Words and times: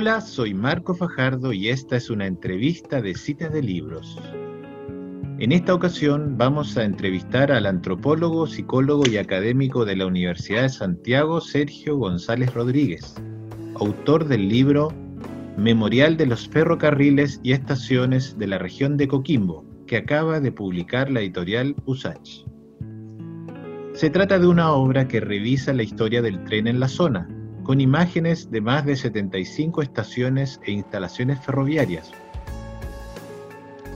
Hola, 0.00 0.20
soy 0.20 0.54
Marco 0.54 0.94
Fajardo 0.94 1.52
y 1.52 1.70
esta 1.70 1.96
es 1.96 2.08
una 2.08 2.28
entrevista 2.28 3.02
de 3.02 3.16
citas 3.16 3.52
de 3.52 3.62
libros. 3.62 4.16
En 5.40 5.50
esta 5.50 5.74
ocasión 5.74 6.38
vamos 6.38 6.76
a 6.76 6.84
entrevistar 6.84 7.50
al 7.50 7.66
antropólogo, 7.66 8.46
psicólogo 8.46 9.02
y 9.10 9.16
académico 9.16 9.84
de 9.84 9.96
la 9.96 10.06
Universidad 10.06 10.62
de 10.62 10.68
Santiago, 10.68 11.40
Sergio 11.40 11.96
González 11.96 12.54
Rodríguez, 12.54 13.16
autor 13.74 14.28
del 14.28 14.48
libro 14.48 14.92
Memorial 15.56 16.16
de 16.16 16.26
los 16.26 16.48
ferrocarriles 16.48 17.40
y 17.42 17.50
estaciones 17.50 18.38
de 18.38 18.46
la 18.46 18.58
región 18.58 18.96
de 18.98 19.08
Coquimbo, 19.08 19.64
que 19.88 19.96
acaba 19.96 20.38
de 20.38 20.52
publicar 20.52 21.10
la 21.10 21.22
editorial 21.22 21.74
Usach. 21.86 22.44
Se 23.94 24.10
trata 24.10 24.38
de 24.38 24.46
una 24.46 24.70
obra 24.70 25.08
que 25.08 25.18
revisa 25.18 25.72
la 25.72 25.82
historia 25.82 26.22
del 26.22 26.44
tren 26.44 26.68
en 26.68 26.78
la 26.78 26.86
zona, 26.86 27.28
con 27.68 27.82
imágenes 27.82 28.50
de 28.50 28.62
más 28.62 28.86
de 28.86 28.96
75 28.96 29.82
estaciones 29.82 30.58
e 30.64 30.72
instalaciones 30.72 31.38
ferroviarias, 31.44 32.12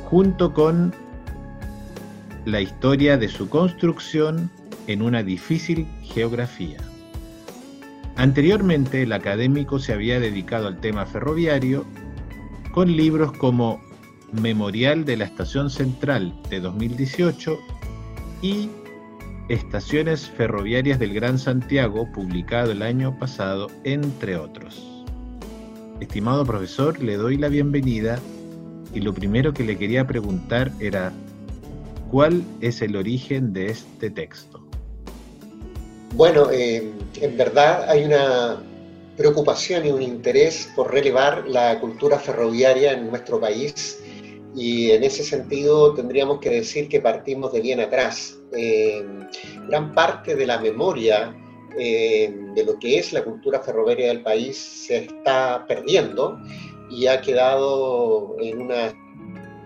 junto 0.05 0.53
con 0.53 0.95
la 2.45 2.61
historia 2.61 3.17
de 3.17 3.29
su 3.29 3.49
construcción 3.49 4.51
en 4.89 5.01
una 5.01 5.23
difícil 5.23 5.87
geografía. 6.03 6.77
Anteriormente, 8.17 9.05
el 9.05 9.13
académico 9.15 9.79
se 9.79 9.95
había 9.95 10.21
dedicado 10.21 10.69
al 10.69 10.79
tema 10.79 11.07
ferroviario 11.07 11.87
con 12.73 12.95
libros 12.95 13.33
como 13.33 13.81
Memorial 14.33 15.07
de 15.07 15.17
la 15.17 15.25
Estación 15.25 15.71
Central 15.71 16.39
de 16.51 16.61
2018 16.61 17.59
y 18.43 18.69
Estaciones 19.49 20.31
Ferroviarias 20.31 21.01
del 21.01 21.15
Gran 21.15 21.37
Santiago, 21.37 22.09
publicado 22.13 22.71
el 22.71 22.81
año 22.81 23.19
pasado, 23.19 23.67
entre 23.83 24.37
otros. 24.37 25.05
Estimado 26.01 26.47
profesor, 26.47 27.03
le 27.03 27.17
doy 27.17 27.37
la 27.37 27.49
bienvenida 27.49 28.21
y 28.95 29.01
lo 29.01 29.13
primero 29.13 29.53
que 29.53 29.65
le 29.65 29.77
quería 29.77 30.07
preguntar 30.07 30.71
era, 30.79 31.13
¿cuál 32.11 32.45
es 32.61 32.83
el 32.83 32.95
origen 32.95 33.53
de 33.53 33.67
este 33.67 34.11
texto? 34.11 34.65
Bueno, 36.15 36.49
eh, 36.53 36.93
en 37.21 37.37
verdad 37.37 37.91
hay 37.91 38.05
una 38.05 38.63
preocupación 39.17 39.85
y 39.87 39.91
un 39.91 40.03
interés 40.03 40.71
por 40.77 40.93
relevar 40.93 41.49
la 41.49 41.81
cultura 41.81 42.19
ferroviaria 42.19 42.93
en 42.93 43.11
nuestro 43.11 43.41
país 43.41 43.99
y 44.55 44.91
en 44.91 45.03
ese 45.03 45.25
sentido 45.25 45.95
tendríamos 45.95 46.41
que 46.41 46.51
decir 46.51 46.89
que 46.89 47.01
partimos 47.01 47.53
de 47.53 47.61
bien 47.61 47.81
atrás. 47.81 48.39
Eh, 48.53 49.03
gran 49.69 49.93
parte 49.93 50.35
de 50.35 50.47
la 50.47 50.59
memoria 50.59 51.35
eh, 51.79 52.35
de 52.55 52.65
lo 52.65 52.79
que 52.79 52.99
es 52.99 53.13
la 53.13 53.25
cultura 53.25 53.61
ferroviaria 53.61 54.09
del 54.09 54.23
país 54.23 54.59
se 54.59 54.99
está 54.99 55.65
perdiendo 55.67 56.39
y 56.91 57.07
ha 57.07 57.23
quedado 57.23 58.37
en 58.41 58.61
una 58.61 58.93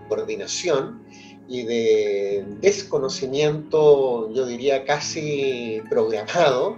coordinación 0.07 1.03
y 1.49 1.63
de 1.63 2.45
desconocimiento, 2.61 4.33
yo 4.33 4.45
diría 4.45 4.85
casi 4.85 5.81
programado. 5.89 6.77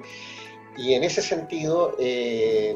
Y 0.77 0.93
en 0.93 1.03
ese 1.03 1.21
sentido, 1.21 1.95
eh, 1.99 2.75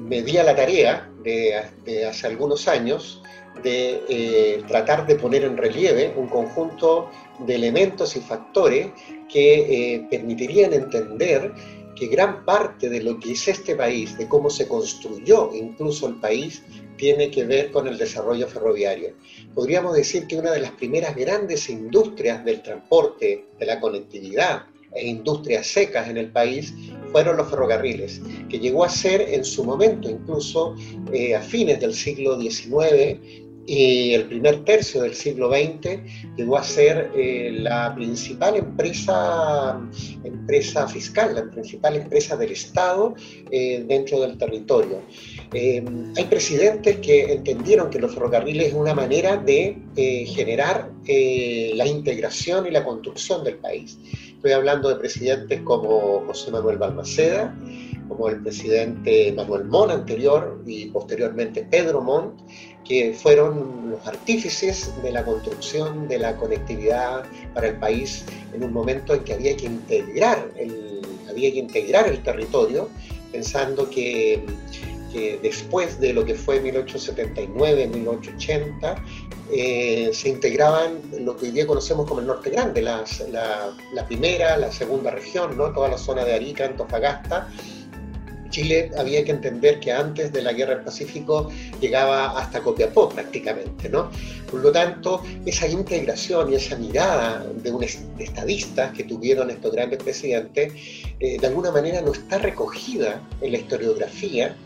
me 0.00 0.22
di 0.22 0.38
a 0.38 0.44
la 0.44 0.56
tarea 0.56 1.10
de 1.22 2.06
hace 2.06 2.26
algunos 2.26 2.66
años 2.68 3.22
de 3.62 4.02
eh, 4.08 4.62
tratar 4.66 5.06
de 5.06 5.16
poner 5.16 5.44
en 5.44 5.56
relieve 5.56 6.14
un 6.16 6.28
conjunto 6.28 7.10
de 7.40 7.54
elementos 7.56 8.16
y 8.16 8.20
factores 8.20 8.88
que 9.28 9.94
eh, 9.94 10.06
permitirían 10.10 10.72
entender 10.72 11.52
que 11.94 12.06
gran 12.06 12.44
parte 12.44 12.88
de 12.88 13.02
lo 13.02 13.18
que 13.18 13.32
es 13.32 13.46
este 13.48 13.76
país, 13.76 14.16
de 14.16 14.26
cómo 14.28 14.48
se 14.48 14.66
construyó 14.66 15.50
incluso 15.52 16.08
el 16.08 16.14
país, 16.14 16.62
tiene 16.96 17.30
que 17.30 17.44
ver 17.44 17.70
con 17.70 17.86
el 17.88 17.98
desarrollo 17.98 18.46
ferroviario. 18.46 19.14
Podríamos 19.54 19.94
decir 19.94 20.26
que 20.26 20.36
una 20.36 20.52
de 20.52 20.60
las 20.60 20.70
primeras 20.72 21.14
grandes 21.14 21.68
industrias 21.68 22.44
del 22.44 22.62
transporte, 22.62 23.44
de 23.58 23.66
la 23.66 23.80
conectividad, 23.80 24.64
e 24.92 25.06
industrias 25.06 25.66
secas 25.66 26.08
en 26.08 26.16
el 26.16 26.32
país 26.32 26.74
fueron 27.10 27.36
los 27.36 27.50
ferrocarriles, 27.50 28.20
que 28.48 28.58
llegó 28.58 28.84
a 28.84 28.88
ser 28.88 29.22
en 29.22 29.44
su 29.44 29.64
momento, 29.64 30.08
incluso 30.08 30.74
eh, 31.12 31.34
a 31.34 31.40
fines 31.40 31.80
del 31.80 31.94
siglo 31.94 32.40
XIX 32.40 33.18
y 33.66 34.14
el 34.14 34.24
primer 34.24 34.64
tercio 34.64 35.02
del 35.02 35.14
siglo 35.14 35.50
XX, 35.50 36.00
llegó 36.36 36.56
a 36.56 36.64
ser 36.64 37.10
eh, 37.14 37.50
la 37.52 37.94
principal 37.94 38.56
empresa, 38.56 39.80
empresa 40.24 40.88
fiscal, 40.88 41.34
la 41.34 41.50
principal 41.50 41.96
empresa 41.96 42.36
del 42.36 42.52
Estado 42.52 43.14
eh, 43.50 43.84
dentro 43.86 44.20
del 44.20 44.38
territorio. 44.38 45.02
hay 45.52 46.24
presidentes 46.28 46.96
que 46.98 47.32
entendieron 47.32 47.90
que 47.90 47.98
los 48.00 48.12
ferrocarriles 48.14 48.68
es 48.68 48.74
una 48.74 48.94
manera 48.94 49.36
de 49.36 49.76
generar 50.26 50.90
la 51.06 51.86
integración 51.86 52.66
y 52.66 52.70
la 52.70 52.84
construcción 52.84 53.44
del 53.44 53.56
país. 53.56 53.98
Estoy 54.40 54.52
hablando 54.52 54.88
de 54.88 54.96
presidentes 54.96 55.60
como 55.64 56.24
José 56.26 56.50
Manuel 56.50 56.78
Balmaceda, 56.78 57.54
como 58.08 58.30
el 58.30 58.40
presidente 58.40 59.34
Manuel 59.36 59.66
Montt 59.66 59.92
anterior 59.92 60.62
y 60.66 60.86
posteriormente 60.86 61.66
Pedro 61.70 62.00
Montt, 62.00 62.40
que 62.88 63.12
fueron 63.12 63.90
los 63.90 64.06
artífices 64.06 64.94
de 65.02 65.12
la 65.12 65.26
construcción 65.26 66.08
de 66.08 66.20
la 66.20 66.38
conectividad 66.38 67.24
para 67.52 67.68
el 67.68 67.76
país 67.76 68.24
en 68.54 68.64
un 68.64 68.72
momento 68.72 69.12
en 69.12 69.24
que 69.24 69.34
había 69.34 69.54
que 69.58 69.66
integrar 69.66 70.50
el, 70.56 71.02
había 71.28 71.52
que 71.52 71.58
integrar 71.58 72.08
el 72.08 72.22
territorio, 72.22 72.88
pensando 73.30 73.90
que 73.90 74.42
que 75.12 75.38
después 75.42 76.00
de 76.00 76.12
lo 76.12 76.24
que 76.24 76.34
fue 76.34 76.60
1879-1880 76.62 78.96
eh, 79.52 80.10
se 80.12 80.28
integraban 80.28 81.00
lo 81.20 81.36
que 81.36 81.46
hoy 81.46 81.50
día 81.52 81.66
conocemos 81.66 82.06
como 82.06 82.20
el 82.20 82.26
Norte 82.26 82.50
Grande, 82.50 82.82
la, 82.82 83.04
primera, 84.06 84.56
la 84.56 84.70
segunda 84.70 85.10
región, 85.10 85.56
¿no? 85.56 85.72
toda 85.72 85.88
la 85.88 85.98
zona 85.98 86.24
de 86.24 86.34
Arica, 86.34 86.64
Antofagasta. 86.64 87.48
Chile 88.50 88.90
había 88.98 89.24
que 89.24 89.30
entender 89.30 89.78
que 89.78 89.92
antes 89.92 90.32
de 90.32 90.42
la 90.42 90.52
Guerra 90.52 90.74
del 90.74 90.84
Pacífico 90.84 91.50
llegaba 91.80 92.36
hasta 92.36 92.60
Copiapó 92.60 93.08
prácticamente, 93.08 93.88
¿no? 93.88 94.10
Por 94.50 94.60
lo 94.60 94.72
tanto, 94.72 95.22
esa 95.46 95.68
integración 95.68 96.52
y 96.52 96.56
esa 96.56 96.76
mirada 96.76 97.46
de, 97.62 97.70
un, 97.70 97.84
estadistas 97.84 98.92
que 98.92 99.04
tuvieron 99.04 99.50
estos 99.50 99.72
grandes 99.72 100.02
presidentes, 100.02 100.72
eh, 101.20 101.38
de 101.38 101.46
alguna 101.46 101.70
manera 101.70 102.02
no 102.02 102.12
está 102.12 102.38
recogida 102.38 103.22
en 103.40 103.52
la 103.52 103.58
historiografía 103.58 104.56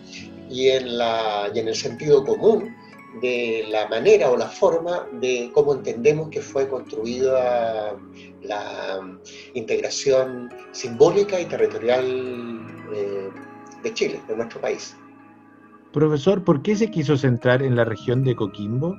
y 0.48 0.68
en 0.70 1.68
el 1.68 1.74
sentido 1.74 2.24
común 2.24 2.74
de 3.20 3.64
la 3.68 3.88
manera 3.88 4.30
o 4.30 4.36
la 4.36 4.48
forma 4.48 5.06
de 5.12 5.50
cómo 5.52 5.74
entendemos 5.74 6.28
que 6.30 6.40
fue 6.40 6.68
construida 6.68 7.94
la 8.42 9.18
integración 9.54 10.50
simbólica 10.72 11.40
y 11.40 11.46
territorial 11.46 12.04
eh, 12.92 13.28
de 13.82 13.94
Chile, 13.94 14.20
de 14.28 14.36
nuestro 14.36 14.60
país. 14.60 14.96
Profesor, 15.92 16.42
¿por 16.42 16.62
qué 16.62 16.74
se 16.74 16.90
quiso 16.90 17.16
centrar 17.16 17.62
en 17.62 17.76
la 17.76 17.84
región 17.84 18.24
de 18.24 18.34
Coquimbo? 18.34 18.96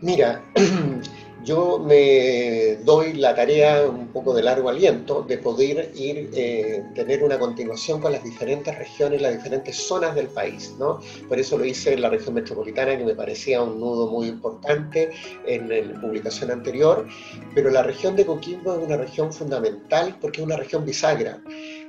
Mira, 0.00 0.42
yo 1.44 1.78
me 1.78 2.76
doy 2.84 3.12
la 3.12 3.34
tarea 3.34 3.86
un 3.86 4.08
poco 4.08 4.34
de 4.34 4.42
largo 4.42 4.68
aliento 4.70 5.22
de 5.22 5.38
poder 5.38 5.92
ir, 5.94 6.30
eh, 6.34 6.82
tener 6.94 7.22
una 7.22 7.38
continuación 7.38 8.00
con 8.00 8.12
las 8.12 8.24
diferentes 8.24 8.76
regiones, 8.76 9.20
las 9.20 9.34
diferentes 9.34 9.76
zonas 9.76 10.14
del 10.14 10.28
país, 10.28 10.74
¿no? 10.78 11.00
Por 11.28 11.38
eso 11.38 11.58
lo 11.58 11.64
hice 11.64 11.92
en 11.92 12.02
la 12.02 12.08
región 12.08 12.34
metropolitana, 12.34 12.96
que 12.96 13.04
me 13.04 13.14
parecía 13.14 13.62
un 13.62 13.78
nudo 13.78 14.10
muy 14.10 14.28
importante 14.28 15.10
en, 15.46 15.68
la 15.68 16.00
publicación 16.00 16.50
anterior, 16.50 17.06
pero 17.54 17.70
la 17.70 17.82
región 17.82 18.16
de 18.16 18.24
Coquimbo 18.24 18.74
es 18.74 18.80
una 18.80 18.96
región 18.96 19.32
fundamental 19.32 20.16
porque 20.20 20.40
es 20.40 20.46
una 20.46 20.56
región 20.56 20.84
bisagra. 20.84 21.42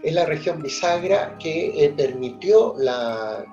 Es 0.04 0.14
la 0.14 0.26
región 0.26 0.62
bisagra 0.62 1.38
que 1.40 1.84
eh, 1.84 1.94
permitió 1.96 2.76
la 2.78 3.46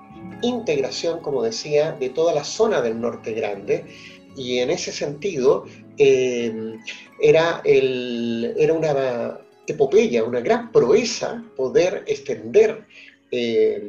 integración, 0.42 1.20
como 1.20 1.42
decía, 1.42 1.92
de 1.92 2.10
toda 2.10 2.34
la 2.34 2.44
zona 2.44 2.80
del 2.80 3.00
norte 3.00 3.32
grande, 3.32 3.84
y 4.36 4.58
en 4.58 4.70
ese 4.70 4.92
sentido 4.92 5.64
eh, 5.98 6.78
era, 7.20 7.60
el, 7.64 8.54
era 8.56 8.72
una 8.72 9.38
epopeya, 9.66 10.24
una 10.24 10.40
gran 10.40 10.72
proeza 10.72 11.42
poder 11.56 12.04
extender 12.06 12.86
eh, 13.30 13.82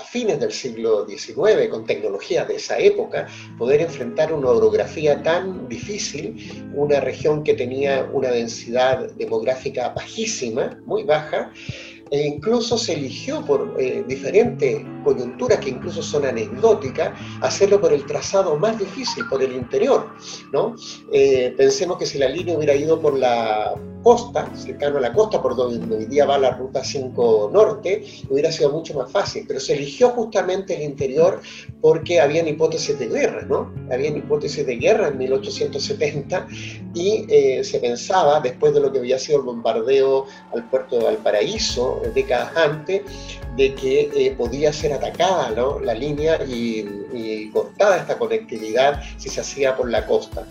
a 0.00 0.04
fines 0.04 0.40
del 0.40 0.52
siglo 0.52 1.06
XIX, 1.06 1.68
con 1.68 1.84
tecnología 1.84 2.44
de 2.44 2.56
esa 2.56 2.78
época, 2.78 3.26
poder 3.58 3.82
enfrentar 3.82 4.32
una 4.32 4.48
orografía 4.48 5.22
tan 5.22 5.68
difícil, 5.68 6.70
una 6.74 7.00
región 7.00 7.44
que 7.44 7.54
tenía 7.54 8.08
una 8.12 8.30
densidad 8.30 9.10
demográfica 9.12 9.90
bajísima, 9.90 10.80
muy 10.86 11.04
baja, 11.04 11.52
e 12.10 12.26
incluso 12.26 12.76
se 12.76 12.94
eligió 12.94 13.44
por 13.44 13.74
eh, 13.78 14.04
diferentes 14.06 14.84
coyunturas 15.04 15.58
que 15.60 15.70
incluso 15.70 16.02
son 16.02 16.26
anecdóticas, 16.26 17.12
hacerlo 17.40 17.80
por 17.80 17.92
el 17.92 18.04
trazado 18.04 18.56
más 18.58 18.78
difícil, 18.78 19.24
por 19.28 19.42
el 19.42 19.52
interior. 19.52 20.08
¿no? 20.52 20.74
Eh, 21.12 21.54
pensemos 21.56 21.98
que 21.98 22.06
si 22.06 22.18
la 22.18 22.28
línea 22.28 22.56
hubiera 22.56 22.74
ido 22.74 23.00
por 23.00 23.16
la, 23.16 23.74
costa, 24.02 24.50
cercano 24.54 24.98
a 24.98 25.00
la 25.00 25.12
costa 25.12 25.42
por 25.42 25.56
donde 25.56 25.96
hoy 25.96 26.06
día 26.06 26.26
va 26.26 26.38
la 26.38 26.50
ruta 26.52 26.82
5 26.82 27.50
norte, 27.52 28.04
hubiera 28.28 28.50
sido 28.50 28.70
mucho 28.70 28.94
más 28.94 29.10
fácil, 29.10 29.44
pero 29.46 29.60
se 29.60 29.74
eligió 29.74 30.10
justamente 30.10 30.74
el 30.76 30.82
interior 30.82 31.40
porque 31.80 32.20
habían 32.20 32.48
hipótesis 32.48 32.98
de 32.98 33.08
guerra, 33.08 33.42
¿no? 33.42 33.72
Habían 33.90 34.16
hipótesis 34.16 34.66
de 34.66 34.76
guerra 34.76 35.08
en 35.08 35.18
1870 35.18 36.46
y 36.94 37.26
eh, 37.28 37.64
se 37.64 37.78
pensaba, 37.80 38.40
después 38.40 38.74
de 38.74 38.80
lo 38.80 38.92
que 38.92 38.98
había 38.98 39.18
sido 39.18 39.38
el 39.38 39.44
bombardeo 39.44 40.26
al 40.54 40.68
puerto 40.68 40.98
de 40.98 41.04
Valparaíso 41.04 42.02
décadas 42.14 42.56
antes, 42.56 43.02
de 43.56 43.74
que 43.74 44.10
eh, 44.14 44.34
podía 44.36 44.72
ser 44.72 44.92
atacada 44.92 45.50
¿no? 45.50 45.80
la 45.80 45.94
línea 45.94 46.38
y 46.46 47.50
cortada 47.50 47.98
esta 47.98 48.16
conectividad 48.16 49.02
si 49.18 49.28
se 49.28 49.40
hacía 49.40 49.76
por 49.76 49.90
la 49.90 50.06
costa. 50.06 50.46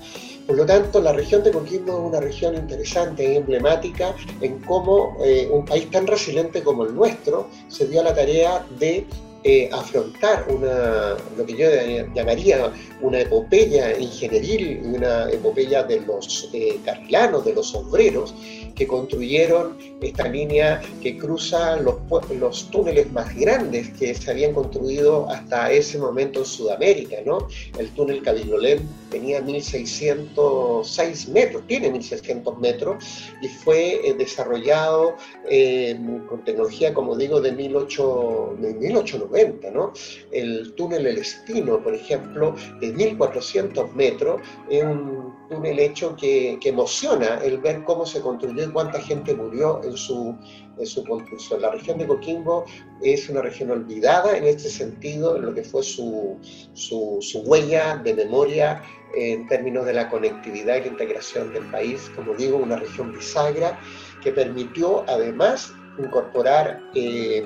Por 0.50 0.58
lo 0.58 0.66
tanto, 0.66 1.00
la 1.00 1.14
región 1.14 1.44
de 1.44 1.52
Coquimbo 1.52 1.92
es 1.92 2.00
una 2.00 2.20
región 2.20 2.56
interesante 2.56 3.34
y 3.34 3.36
emblemática 3.36 4.16
en 4.42 4.58
cómo 4.62 5.16
eh, 5.24 5.48
un 5.52 5.64
país 5.64 5.92
tan 5.92 6.08
resiliente 6.08 6.64
como 6.64 6.86
el 6.86 6.96
nuestro 6.96 7.48
se 7.68 7.86
dio 7.86 8.02
a 8.02 8.06
la 8.06 8.16
tarea 8.16 8.66
de 8.80 9.06
eh, 9.46 9.70
afrontar 9.72 10.46
una, 10.50 11.16
lo 11.38 11.46
que 11.46 11.56
yo 11.56 11.66
llamaría 12.14 12.74
una 13.00 13.22
epopeya 13.22 13.98
ingenieril, 13.98 14.82
una 14.84 15.32
epopeya 15.32 15.84
de 15.84 16.02
los 16.02 16.50
eh, 16.52 16.78
carrilanos, 16.84 17.46
de 17.46 17.54
los 17.54 17.74
obreros, 17.74 18.36
que 18.76 18.86
construyeron 18.88 19.78
esta 20.02 20.28
línea 20.30 20.82
que 21.02 21.18
cruza 21.18 21.76
los, 21.78 21.96
los, 22.40 22.72
túneles 22.72 23.12
más 23.12 23.36
grandes 23.36 23.90
que 23.90 24.14
se 24.14 24.32
habían 24.32 24.54
construido 24.54 25.30
hasta 25.30 25.70
ese 25.72 25.98
momento 25.98 26.40
en 26.40 26.46
Sudamérica. 26.46 27.18
¿no? 27.26 27.48
El 27.78 27.90
túnel 27.90 28.24
Cabilolén 28.24 28.88
tenía 29.12 29.42
1.606 29.42 31.28
metros, 31.30 31.68
tiene 31.68 31.92
1.600 31.92 32.58
metros, 32.58 33.04
y 33.42 33.50
fue 33.50 34.00
eh, 34.08 34.14
desarrollado 34.18 35.16
eh, 35.50 36.00
con 36.30 36.44
tecnología, 36.46 36.94
como 36.94 37.18
digo, 37.18 37.42
de 37.42 37.52
1890 37.52 39.29
90, 39.30 39.72
¿no? 39.72 39.94
El 40.32 40.74
túnel 40.76 41.08
El 41.08 41.18
Espino, 41.20 41.82
por 41.82 41.94
ejemplo, 41.94 42.56
de 42.80 42.92
1400 42.94 43.94
metros, 43.96 44.42
es 44.70 44.84
un 44.84 45.34
túnel 45.50 45.80
hecho 45.80 46.16
que, 46.16 46.58
que 46.62 46.70
emociona 46.70 47.40
el 47.44 47.58
ver 47.60 47.84
cómo 47.84 48.06
se 48.06 48.22
construyó 48.22 48.64
y 48.64 48.72
cuánta 48.72 49.00
gente 49.02 49.34
murió 49.34 49.82
en 49.84 49.96
su, 49.96 50.36
en 50.78 50.86
su 50.86 51.04
construcción. 51.04 51.62
La 51.62 51.72
región 51.72 51.98
de 51.98 52.08
Coquimbo 52.08 52.66
es 53.02 53.30
una 53.30 53.42
región 53.42 53.72
olvidada 53.72 54.38
en 54.38 54.46
este 54.46 54.70
sentido, 54.70 55.36
en 55.36 55.46
lo 55.46 55.54
que 55.54 55.64
fue 55.64 55.84
su, 55.84 56.38
su, 56.74 57.18
su 57.22 57.40
huella 57.42 57.98
de 57.98 58.14
memoria 58.14 58.82
en 59.16 59.48
términos 59.48 59.86
de 59.86 59.94
la 59.94 60.10
conectividad 60.10 60.78
y 60.78 60.82
la 60.82 60.88
integración 60.88 61.52
del 61.54 61.66
país, 61.72 62.12
como 62.16 62.34
digo, 62.36 62.58
una 62.58 62.76
región 62.76 63.12
bisagra 63.12 63.80
que 64.24 64.32
permitió 64.32 65.04
además 65.08 65.74
incorporar 65.98 66.82
eh, 66.96 67.44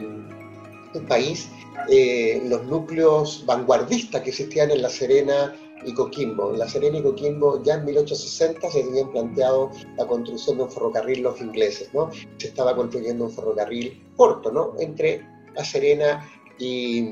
un 0.93 1.05
país 1.07 1.49
eh, 1.89 2.41
los 2.45 2.63
núcleos 2.65 3.43
vanguardistas 3.45 4.21
que 4.21 4.29
existían 4.29 4.71
en 4.71 4.81
La 4.81 4.89
Serena 4.89 5.55
y 5.85 5.93
Coquimbo. 5.93 6.51
En 6.53 6.59
La 6.59 6.67
Serena 6.67 6.97
y 6.97 7.03
Coquimbo 7.03 7.61
ya 7.63 7.75
en 7.75 7.85
1860 7.85 8.71
se 8.71 8.83
habían 8.83 9.11
planteado 9.11 9.71
la 9.97 10.05
construcción 10.05 10.57
de 10.57 10.63
un 10.63 10.71
ferrocarril 10.71 11.23
los 11.23 11.39
ingleses, 11.41 11.93
¿no? 11.93 12.09
Se 12.37 12.47
estaba 12.47 12.75
construyendo 12.75 13.25
un 13.25 13.31
ferrocarril 13.31 14.01
corto, 14.15 14.51
¿no? 14.51 14.73
Entre 14.79 15.25
La 15.55 15.65
Serena 15.65 16.25
y, 16.57 17.09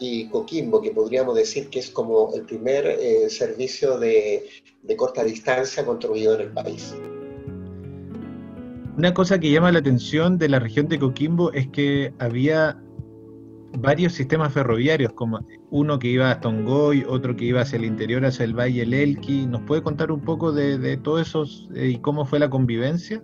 y 0.00 0.28
Coquimbo, 0.28 0.82
que 0.82 0.90
podríamos 0.90 1.36
decir 1.36 1.68
que 1.68 1.78
es 1.78 1.90
como 1.90 2.34
el 2.34 2.42
primer 2.42 2.86
eh, 2.86 3.30
servicio 3.30 3.98
de, 3.98 4.48
de 4.82 4.96
corta 4.96 5.22
distancia 5.22 5.84
construido 5.84 6.34
en 6.34 6.40
el 6.40 6.52
país. 6.52 6.94
Una 8.96 9.12
cosa 9.12 9.38
que 9.38 9.50
llama 9.50 9.70
la 9.72 9.80
atención 9.80 10.38
de 10.38 10.48
la 10.48 10.58
región 10.58 10.88
de 10.88 10.98
Coquimbo 10.98 11.52
es 11.52 11.68
que 11.68 12.14
había 12.18 12.78
varios 13.78 14.14
sistemas 14.14 14.52
ferroviarios, 14.52 15.12
como 15.12 15.40
uno 15.70 15.98
que 15.98 16.08
iba 16.08 16.30
hasta 16.30 16.42
Tongoy, 16.42 17.04
otro 17.08 17.36
que 17.36 17.44
iba 17.44 17.60
hacia 17.60 17.76
el 17.76 17.84
interior, 17.84 18.24
hacia 18.24 18.44
el 18.44 18.54
Valle 18.54 18.82
El 18.82 18.94
Elqui. 18.94 19.46
¿Nos 19.46 19.62
puede 19.62 19.82
contar 19.82 20.10
un 20.10 20.20
poco 20.20 20.52
de, 20.52 20.96
todo 20.98 21.20
eso 21.20 21.44
eh, 21.74 21.88
y 21.88 21.98
cómo 21.98 22.24
fue 22.24 22.38
la 22.38 22.50
convivencia? 22.50 23.22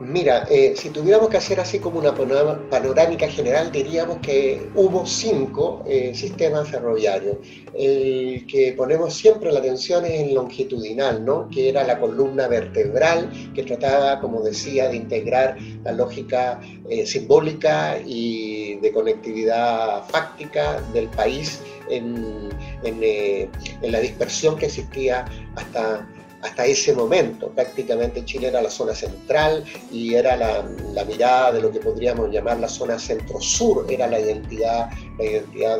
Mira, 0.00 0.46
eh, 0.50 0.74
si 0.74 0.90
tuviéramos 0.90 1.28
que 1.28 1.36
hacer 1.36 1.60
así 1.60 1.78
como 1.78 2.00
una 2.00 2.12
panorámica 2.12 3.28
general, 3.28 3.70
diríamos 3.70 4.18
que 4.18 4.68
hubo 4.74 5.06
cinco 5.06 5.84
eh, 5.86 6.12
sistemas 6.12 6.68
ferroviarios. 6.68 7.36
El 7.72 8.44
que 8.46 8.74
ponemos 8.76 9.14
siempre 9.14 9.52
la 9.52 9.60
atención 9.60 10.04
es 10.04 10.22
el 10.22 10.34
longitudinal, 10.34 11.24
¿no? 11.24 11.48
que 11.48 11.68
era 11.68 11.84
la 11.84 12.00
columna 12.00 12.48
vertebral, 12.48 13.30
que 13.54 13.62
trataba, 13.62 14.18
como 14.18 14.42
decía, 14.42 14.88
de 14.88 14.96
integrar 14.96 15.56
la 15.84 15.92
lógica 15.92 16.60
simbólica 17.04 17.98
y 18.04 18.51
de 18.82 18.92
conectividad 18.92 20.06
fáctica 20.08 20.80
del 20.92 21.08
país 21.08 21.60
en, 21.88 22.50
en, 22.82 23.02
en 23.02 23.92
la 23.92 24.00
dispersión 24.00 24.56
que 24.56 24.66
existía 24.66 25.24
hasta 25.56 26.06
hasta 26.42 26.66
ese 26.66 26.92
momento. 26.92 27.48
Prácticamente 27.50 28.24
Chile 28.24 28.48
era 28.48 28.60
la 28.60 28.70
zona 28.70 28.94
central 28.94 29.64
y 29.90 30.14
era 30.14 30.36
la, 30.36 30.64
mirada 31.04 31.52
de 31.52 31.62
lo 31.62 31.70
que 31.70 31.80
podríamos 31.80 32.30
llamar 32.30 32.58
la 32.60 32.68
zona 32.68 32.98
centro-sur, 32.98 33.86
era 33.88 34.06
la 34.08 34.20
identidad, 34.20 34.90
la 35.18 35.24
identidad 35.24 35.78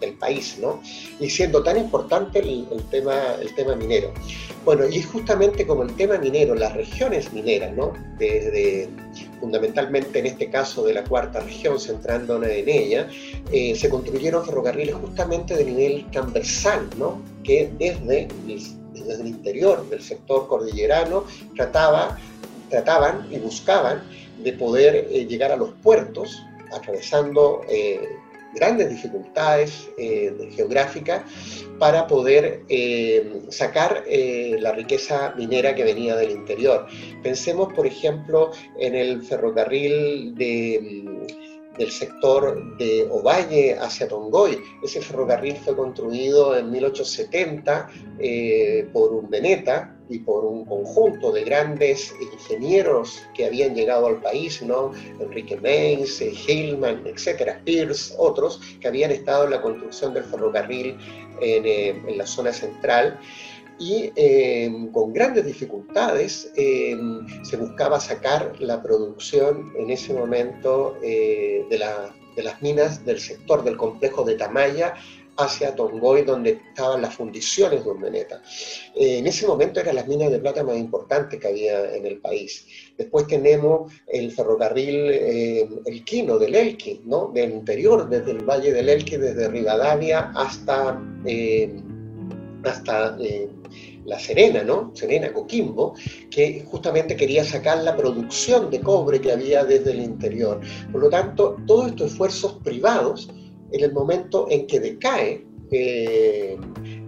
del 0.00 0.12
país, 0.14 0.56
¿no? 0.60 0.80
Y 1.20 1.28
siendo 1.28 1.62
tan 1.62 1.76
importante 1.76 2.38
el, 2.38 2.66
tema, 2.90 3.34
el 3.40 3.54
tema 3.54 3.74
minero. 3.74 4.12
Bueno, 4.64 4.86
y 4.86 5.02
justamente 5.02 5.66
como 5.66 5.82
el 5.82 5.94
tema 5.96 6.16
minero, 6.18 6.54
las 6.54 6.74
regiones 6.74 7.32
mineras, 7.32 7.72
¿no? 7.74 7.92
Desde, 8.16 8.88
fundamentalmente 9.40 10.18
en 10.18 10.26
este 10.26 10.50
caso 10.50 10.84
de 10.84 10.94
la 10.94 11.04
cuarta 11.04 11.40
región, 11.40 11.78
centrándonos 11.80 12.48
en 12.48 12.68
ella, 12.68 13.08
eh, 13.52 13.74
se 13.74 13.88
construyeron 13.88 14.44
ferrocarriles 14.44 14.94
justamente 14.94 15.56
de 15.56 15.64
nivel 15.64 16.10
transversal, 16.10 16.88
¿no? 16.98 17.20
Que 17.42 17.70
desde 17.78 18.28
desde 19.02 19.22
el 19.22 19.28
interior 19.28 19.88
del 19.88 20.02
sector 20.02 20.46
cordillerano 20.46 21.24
trataba, 21.56 22.18
trataban 22.70 23.26
y 23.30 23.38
buscaban 23.38 24.02
de 24.42 24.52
poder 24.52 25.08
eh, 25.10 25.26
llegar 25.26 25.52
a 25.52 25.56
los 25.56 25.70
puertos 25.82 26.42
atravesando 26.72 27.62
eh, 27.68 28.08
grandes 28.54 28.88
dificultades 28.90 29.90
eh, 29.98 30.50
geográficas 30.54 31.22
para 31.78 32.06
poder 32.06 32.62
sacar 33.50 34.04
la 34.06 34.72
riqueza 34.72 35.34
minera 35.36 35.74
que 35.74 35.82
venía 35.82 36.14
del 36.14 36.30
interior. 36.30 36.86
Pensemos, 37.22 37.72
por 37.72 37.86
ejemplo, 37.86 38.52
en 38.78 38.94
el 38.94 39.22
ferrocarril 39.22 40.34
de 40.36 41.26
del 41.78 41.90
sector 41.90 42.76
de 42.78 43.08
Ovalle 43.10 43.76
hacia 43.78 44.08
Tongoy. 44.08 44.60
Ese 44.82 45.00
ferrocarril 45.00 45.56
fue 45.56 45.76
construido 45.76 46.56
en 46.56 46.70
1870 46.70 47.90
eh, 48.18 48.88
por 48.92 49.12
un 49.12 49.28
Veneta 49.28 49.96
y 50.08 50.18
por 50.18 50.44
un 50.44 50.64
conjunto 50.66 51.32
de 51.32 51.44
grandes 51.44 52.14
ingenieros 52.32 53.22
que 53.34 53.46
habían 53.46 53.74
llegado 53.74 54.06
al 54.06 54.20
país, 54.20 54.62
¿no? 54.62 54.92
Enrique 55.18 55.56
Mays, 55.56 56.20
eh, 56.20 56.32
Hillman, 56.46 57.06
etcétera, 57.06 57.60
Pierce, 57.64 58.14
otros, 58.18 58.60
que 58.80 58.88
habían 58.88 59.10
estado 59.10 59.44
en 59.44 59.50
la 59.50 59.62
construcción 59.62 60.12
del 60.12 60.24
ferrocarril 60.24 60.96
en, 61.40 61.66
eh, 61.66 62.02
en 62.06 62.18
la 62.18 62.26
zona 62.26 62.52
central 62.52 63.18
y 63.78 64.12
eh, 64.16 64.88
con 64.92 65.12
grandes 65.12 65.44
dificultades 65.44 66.52
eh, 66.56 66.96
se 67.42 67.56
buscaba 67.56 67.98
sacar 68.00 68.60
la 68.60 68.82
producción 68.82 69.72
en 69.76 69.90
ese 69.90 70.14
momento 70.14 70.96
eh, 71.02 71.64
de, 71.68 71.78
las 72.42 72.62
minas 72.62 73.04
del 73.04 73.18
sector 73.18 73.64
del 73.64 73.76
complejo 73.76 74.24
de 74.24 74.36
Tamaya 74.36 74.94
hacia 75.36 75.74
Tongoy, 75.74 76.22
donde 76.22 76.60
estaban 76.68 77.02
las 77.02 77.16
fundiciones 77.16 77.82
de 77.82 77.90
Urmeneta. 77.90 78.40
en 78.94 79.26
ese 79.26 79.48
momento 79.48 79.80
eran 79.80 79.96
las 79.96 80.06
minas 80.06 80.30
de 80.30 80.38
plata 80.38 80.62
más 80.62 80.76
importantes 80.76 81.40
que 81.40 81.48
había 81.48 81.92
en 81.92 82.06
el 82.06 82.18
país. 82.18 82.64
Después 82.96 83.26
tenemos 83.26 83.92
el 84.06 84.30
ferrocarril 84.30 85.10
El 85.86 86.04
Quino 86.04 86.38
del 86.38 86.54
Elqui, 86.54 87.02
¿no? 87.04 87.32
del 87.34 87.50
interior, 87.50 88.08
desde 88.08 88.30
el 88.30 88.44
valle 88.44 88.72
del 88.72 88.88
Elqui, 88.88 89.16
desde 89.16 89.48
Rivadavia 89.48 90.30
hasta, 90.36 91.02
hasta 92.70 93.16
la 94.04 94.18
Serena, 94.18 94.62
¿no? 94.62 94.90
Serena 94.94 95.32
Coquimbo, 95.32 95.94
que 96.30 96.64
justamente 96.66 97.16
quería 97.16 97.44
sacar 97.44 97.78
la 97.82 97.96
producción 97.96 98.70
de 98.70 98.80
cobre 98.80 99.20
que 99.20 99.32
había 99.32 99.64
desde 99.64 99.92
el 99.92 100.00
interior. 100.00 100.60
Por 100.92 101.02
lo 101.02 101.08
tanto, 101.08 101.56
todos 101.66 101.88
estos 101.88 102.12
esfuerzos 102.12 102.58
privados, 102.64 103.30
en 103.72 103.82
el 103.82 103.92
momento 103.92 104.46
en 104.50 104.66
que 104.66 104.80
decae 104.80 105.46
eh, 105.70 106.56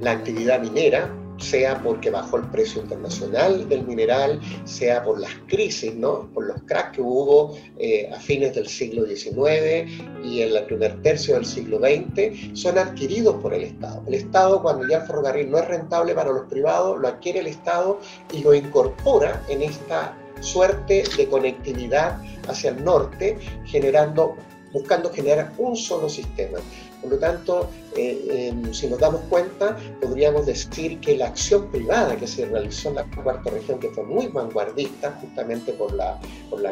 la 0.00 0.12
actividad 0.12 0.60
minera, 0.60 1.14
sea 1.38 1.80
porque 1.82 2.10
bajó 2.10 2.38
el 2.38 2.44
precio 2.50 2.82
internacional 2.82 3.68
del 3.68 3.86
mineral, 3.86 4.40
sea 4.64 5.02
por 5.02 5.20
las 5.20 5.32
crisis, 5.46 5.94
¿no? 5.94 6.30
por 6.32 6.46
los 6.46 6.62
cracks 6.62 6.96
que 6.96 7.02
hubo 7.02 7.56
eh, 7.78 8.10
a 8.12 8.18
fines 8.20 8.54
del 8.54 8.66
siglo 8.66 9.06
XIX 9.06 9.90
y 10.24 10.42
en 10.42 10.56
el 10.56 10.64
primer 10.64 11.00
tercio 11.02 11.34
del 11.34 11.44
siglo 11.44 11.78
XX, 11.78 12.58
son 12.58 12.78
adquiridos 12.78 13.36
por 13.42 13.54
el 13.54 13.64
Estado. 13.64 14.02
El 14.06 14.14
Estado, 14.14 14.62
cuando 14.62 14.86
ya 14.88 14.98
el 14.98 15.06
ferrocarril 15.06 15.50
no 15.50 15.58
es 15.58 15.68
rentable 15.68 16.14
para 16.14 16.30
los 16.30 16.46
privados, 16.46 16.98
lo 17.00 17.08
adquiere 17.08 17.40
el 17.40 17.46
Estado 17.46 18.00
y 18.32 18.42
lo 18.42 18.54
incorpora 18.54 19.42
en 19.48 19.62
esta 19.62 20.16
suerte 20.40 21.04
de 21.16 21.28
conectividad 21.28 22.20
hacia 22.48 22.70
el 22.70 22.84
norte, 22.84 23.38
generando, 23.64 24.36
buscando 24.72 25.10
generar 25.12 25.52
un 25.58 25.76
solo 25.76 26.08
sistema. 26.08 26.58
Por 27.00 27.10
lo 27.10 27.18
tanto, 27.18 27.68
eh, 27.96 28.52
si 28.72 28.88
nos 28.88 28.98
damos 28.98 29.20
cuenta, 29.22 29.76
podríamos 30.00 30.46
decir 30.46 30.98
que 31.00 31.16
la 31.16 31.26
acción 31.26 31.70
privada 31.70 32.16
que 32.16 32.26
se 32.26 32.46
realizó 32.46 32.90
en 32.90 32.96
la 32.96 33.04
cuarta 33.22 33.50
región, 33.50 33.78
que 33.78 33.88
fue 33.90 34.04
muy 34.04 34.28
vanguardista, 34.28 35.16
justamente 35.20 35.72
por 35.72 35.92
la, 35.92 36.18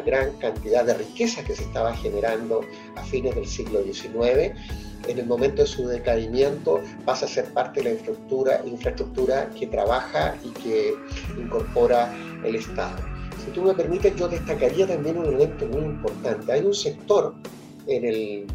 gran 0.05 0.33
cantidad 0.37 0.85
de 0.85 0.93
riqueza 0.93 1.43
que 1.43 1.55
se 1.55 1.63
estaba 1.63 1.95
generando 1.95 2.61
a 2.95 3.03
fines 3.03 3.33
del 3.33 3.47
siglo 3.47 3.81
XIX, 3.81 4.53
en 5.07 5.19
el 5.19 5.25
momento 5.25 5.61
de 5.61 5.67
su 5.67 5.87
decaimiento 5.87 6.81
pasa 7.05 7.25
a 7.25 7.29
ser 7.29 7.45
parte 7.53 7.81
de 7.81 7.91
la 7.91 8.65
infraestructura 8.65 9.49
que 9.57 9.67
trabaja 9.67 10.35
y 10.43 10.49
que 10.49 10.93
incorpora 11.37 12.13
el 12.43 12.55
Estado. 12.55 12.97
Si 13.43 13.51
tú 13.51 13.61
me 13.61 13.73
permites, 13.73 14.15
yo 14.15 14.27
destacaría 14.27 14.87
también 14.87 15.17
un 15.17 15.27
elemento 15.27 15.65
muy 15.67 15.83
importante. 15.83 16.51
Hay 16.51 16.65
un 16.65 16.73
sector 16.73 17.35
en 17.87 18.05
el 18.05 18.47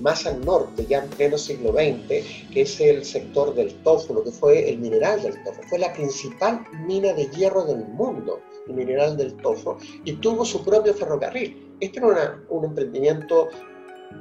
más 0.00 0.26
al 0.26 0.44
norte, 0.44 0.86
ya 0.86 1.04
en 1.04 1.10
pleno 1.10 1.38
siglo 1.38 1.72
XX, 1.72 2.06
que 2.52 2.62
es 2.62 2.80
el 2.80 3.04
sector 3.04 3.54
del 3.54 3.74
lo 3.84 4.24
que 4.24 4.30
fue 4.30 4.68
el 4.68 4.78
mineral 4.78 5.22
del 5.22 5.42
tofo. 5.44 5.62
Fue 5.68 5.78
la 5.78 5.92
principal 5.92 6.64
mina 6.86 7.12
de 7.12 7.26
hierro 7.30 7.64
del 7.64 7.84
mundo, 7.88 8.40
el 8.68 8.74
mineral 8.74 9.16
del 9.16 9.34
tofo, 9.36 9.78
y 10.04 10.12
tuvo 10.14 10.44
su 10.44 10.64
propio 10.64 10.94
ferrocarril. 10.94 11.76
Este 11.80 11.98
era 11.98 12.40
un 12.48 12.64
emprendimiento 12.64 13.48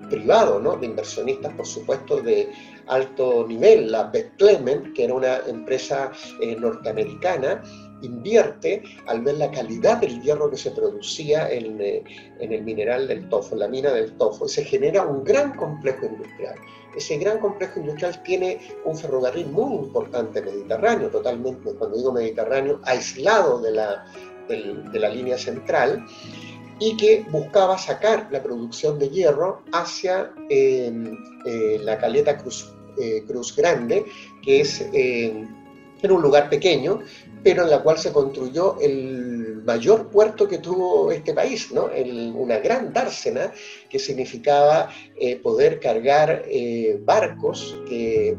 privado, 0.09 0.59
¿no? 0.59 0.75
de 0.77 0.87
inversionistas, 0.87 1.53
por 1.53 1.65
supuesto, 1.65 2.21
de 2.21 2.49
alto 2.87 3.45
nivel. 3.47 3.91
La 3.91 4.03
Beth 4.03 4.35
Clement, 4.37 4.93
que 4.93 5.05
era 5.05 5.13
una 5.13 5.37
empresa 5.47 6.11
eh, 6.41 6.55
norteamericana, 6.55 7.63
invierte 8.01 8.83
al 9.07 9.21
ver 9.21 9.35
la 9.35 9.51
calidad 9.51 9.97
del 9.97 10.21
hierro 10.21 10.49
que 10.49 10.57
se 10.57 10.71
producía 10.71 11.49
en, 11.49 11.81
eh, 11.81 12.03
en, 12.39 12.51
el 12.51 12.63
mineral 12.63 13.07
del 13.07 13.27
tofo, 13.29 13.55
la 13.55 13.67
mina 13.67 13.91
del 13.91 14.13
tofo, 14.17 14.45
y 14.45 14.49
se 14.49 14.63
genera 14.63 15.05
un 15.05 15.23
gran 15.23 15.55
complejo 15.55 16.05
industrial. 16.05 16.55
Ese 16.95 17.17
gran 17.17 17.39
complejo 17.39 17.79
industrial 17.79 18.21
tiene 18.23 18.59
un 18.85 18.97
ferrocarril 18.97 19.47
muy 19.47 19.85
importante 19.85 20.41
mediterráneo, 20.41 21.09
totalmente, 21.09 21.73
cuando 21.73 21.97
digo 21.97 22.13
mediterráneo, 22.13 22.79
aislado 22.83 23.59
de 23.59 23.71
la, 23.71 24.05
de 24.47 24.99
la 24.99 25.09
línea 25.09 25.37
central, 25.37 26.05
y 26.79 26.97
que 26.97 27.25
buscaba 27.29 27.77
sacar 27.77 28.27
la 28.31 28.43
producción 28.43 28.99
de 28.99 29.09
hierro 29.09 29.63
hacia 29.71 30.31
em, 30.49 31.17
eh, 31.45 31.79
la 31.81 31.97
caleta 31.97 32.37
eh, 32.97 33.23
Cruz, 33.27 33.55
Grande, 33.55 34.05
que 34.41 34.61
es 34.61 34.85
en 36.05 36.11
un 36.11 36.21
lugar 36.21 36.49
pequeño, 36.49 37.01
pero 37.43 37.63
en 37.63 37.69
la 37.69 37.83
cual 37.83 37.97
se 37.97 38.11
construyó 38.11 38.77
el 38.81 39.61
mayor 39.65 40.09
puerto 40.09 40.47
que 40.47 40.59
tuvo 40.59 41.11
este 41.11 41.33
país, 41.33 41.71
¿no? 41.71 41.89
una 42.35 42.59
gran 42.59 42.93
dársena 42.93 43.51
que 43.89 43.99
significaba 43.99 44.89
eh, 45.19 45.37
poder 45.37 45.79
cargar 45.79 46.43
barcos 47.05 47.75
que 47.87 48.37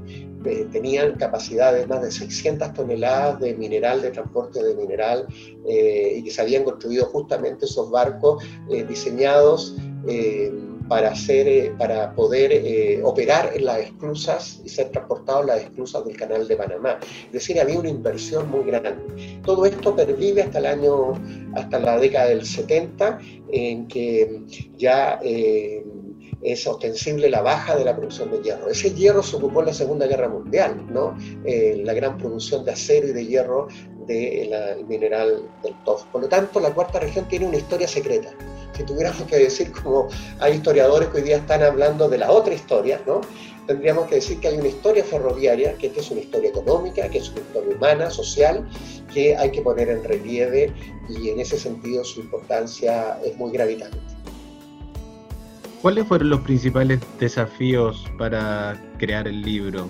tenían 0.73 1.17
capacidad 1.17 1.75
de 1.75 1.87
más 1.87 2.03
de 2.03 2.11
600 2.11 2.73
toneladas 2.75 3.41
de 3.41 3.55
mineral, 3.55 4.03
de 4.03 4.11
transporte 4.11 4.63
de 4.63 4.75
mineral, 4.75 5.27
eh, 5.69 6.15
y 6.17 6.25
que 6.25 6.31
se 6.31 6.43
habían 6.43 6.65
construido 6.65 7.07
justamente 7.07 7.65
esos 7.65 7.91
barcos 7.91 8.45
eh, 8.71 8.85
diseñados 8.85 9.77
eh, 10.07 10.53
para, 10.89 11.11
hacer, 11.11 11.73
para 11.77 12.15
poder 12.15 13.01
operar 13.05 13.53
en 13.55 13.65
las 13.65 13.79
esclusas 13.79 14.61
y 14.65 14.69
ser 14.69 14.91
transportados 14.91 15.43
en 15.43 15.47
las 15.49 15.61
esclusas 15.63 16.05
del 16.05 16.17
canal 16.17 16.47
de 16.47 16.57
Panamá. 16.57 16.99
Es 17.27 17.33
decir, 17.33 17.61
había 17.61 17.79
una 17.79 17.89
inversión 17.89 18.51
muy 18.51 18.65
grande. 18.65 19.41
Todo 19.45 19.67
esto 19.67 19.95
pervive 19.95 20.43
hasta 20.43 20.59
el 20.59 20.67
año, 20.67 21.15
hasta 21.55 21.79
la 21.79 21.99
década 21.99 22.29
del 22.29 22.45
70, 22.45 23.19
en 23.53 23.89
que 23.89 24.43
ya 24.77 25.21
es 26.43 26.67
ostensible 26.67 27.29
la 27.29 27.43
baja 27.43 27.77
de 27.77 27.85
la 27.85 27.97
producción 27.97 28.31
de 28.31 28.41
hierro. 28.41 28.69
Ese 28.69 28.95
hierro 28.95 29.23
se 29.23 29.37
ocupó 29.37 29.61
en 29.61 29.67
la 29.67 29.75
Segunda 29.75 30.07
Guerra 30.07 30.29
Mundial, 30.29 30.85
¿no? 30.93 31.17
Eh, 31.45 31.81
la 31.85 31.93
gran 31.93 32.17
producción 32.19 32.65
de 32.65 32.73
acero 32.73 33.09
y 33.09 33.13
de 33.13 33.27
hierro 33.27 33.69
del 34.07 34.85
mineral 34.87 35.43
del 35.63 35.75
TOF. 35.85 36.05
Por 36.07 36.23
lo 36.23 36.29
tanto, 36.29 36.61
la 36.61 36.73
cuarta 36.73 37.01
región 37.01 37.27
tiene 37.29 37.47
una 37.47 37.57
historia 37.57 37.89
secreta. 37.89 38.31
Si 38.77 38.85
tuviéramos 38.85 39.23
que 39.23 39.39
decir, 39.39 39.73
como 39.73 40.09
hay 40.39 40.55
historiadores 40.55 41.09
que 41.09 41.19
hoy 41.19 41.23
día 41.23 41.39
están 41.39 41.63
hablando 41.63 42.09
de 42.09 42.19
la 42.19 42.31
otra 42.31 42.55
historia, 42.55 43.01
¿no? 43.07 43.21
tendríamos 43.67 44.09
que 44.09 44.17
decir 44.17 44.39
que 44.39 44.49
hay 44.49 44.59
una 44.59 44.69
historia 44.69 45.05
ferroviaria, 45.05 45.77
que 45.77 45.89
esta 45.89 46.01
es 46.01 46.11
una 46.11 46.21
historia 46.21 46.51
económica, 46.51 47.09
que 47.09 47.19
es 47.19 47.31
una 47.31 47.41
historia 47.41 47.77
humana, 47.77 48.11
social, 48.11 48.67
que 49.13 49.37
hay 49.37 49.51
que 49.51 49.61
poner 49.61 49.89
en 49.89 50.05
relieve 50.05 50.73
y 51.09 51.31
en 51.31 51.41
ese 51.41 51.59
sentido 51.59 52.05
su 52.05 52.21
importancia 52.21 53.19
es 53.25 53.37
muy 53.37 53.51
gravitante. 53.53 53.99
¿Cuáles 55.83 56.07
fueron 56.07 56.31
los 56.31 56.41
principales 56.41 57.01
desafíos 57.21 58.05
para 58.19 58.81
crear 58.99 59.29
el 59.29 59.43
libro? 59.43 59.89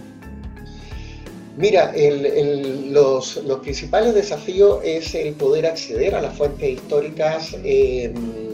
Mira, 1.57 1.95
los, 2.90 3.40
principales 3.62 4.14
desafíos 4.14 4.81
es 4.85 5.14
el 5.14 5.33
poder 5.35 5.64
acceder 5.64 6.14
a 6.14 6.21
las 6.21 6.37
fuentes 6.37 6.69
históricas 6.69 7.57
em, 7.64 8.46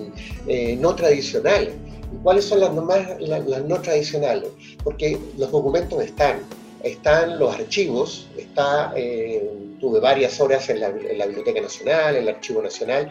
eh, 0.47 0.77
no 0.77 0.95
tradicionales. 0.95 1.75
¿Cuáles 2.23 2.45
son 2.45 2.61
las, 2.61 2.73
no 2.73 3.81
tradicionales? 3.81 4.51
Porque 4.85 5.19
los 5.39 5.51
documentos 5.51 6.03
están, 6.03 6.41
están 6.83 7.39
los 7.39 7.55
archivos, 7.55 8.29
está, 8.37 8.93
eh, 8.97 9.51
tuve 9.81 9.99
varias 10.01 10.41
horas 10.41 10.69
en 10.69 10.81
la, 10.81 10.91
Biblioteca 10.91 11.61
Nacional, 11.61 12.17
en 12.17 12.23
el 12.23 12.29
Archivo 12.29 12.63
Nacional, 12.63 13.11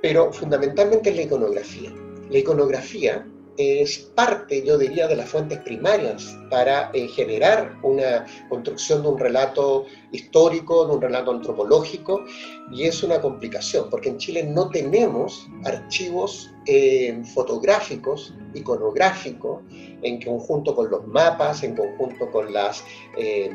pero 0.00 0.32
fundamentalmente 0.32 1.10
en 1.10 1.16
la 1.16 1.22
iconografía. 1.22 1.92
La 2.30 2.38
iconografía 2.38 3.26
es 3.56 3.98
parte, 4.14 4.64
yo 4.64 4.78
diría, 4.78 5.08
de 5.08 5.16
las 5.16 5.28
fuentes 5.28 5.58
primarias 5.58 6.36
para 6.48 6.90
eh, 6.94 7.08
generar 7.08 7.76
una 7.82 8.24
construcción 8.48 9.02
de 9.02 9.08
un 9.08 9.18
relato 9.18 9.86
histórico, 10.12 10.86
de 10.86 10.94
un 10.94 11.02
relato 11.02 11.30
antropológico, 11.30 12.24
y 12.72 12.84
es 12.84 13.02
una 13.02 13.20
complicación, 13.20 13.88
porque 13.90 14.10
en 14.10 14.18
Chile 14.18 14.44
no 14.44 14.70
tenemos 14.70 15.46
archivos 15.64 16.50
eh, 16.66 17.22
fotográficos, 17.34 18.34
iconográficos, 18.54 19.62
en 20.02 20.20
conjunto 20.20 20.74
con 20.74 20.90
los 20.90 21.06
mapas, 21.06 21.62
en 21.62 21.74
conjunto 21.74 22.30
con 22.30 22.52
las, 22.52 22.84
eh, 23.16 23.50